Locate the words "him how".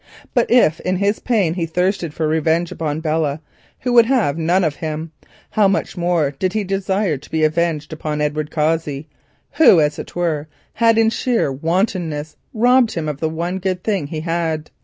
4.77-5.67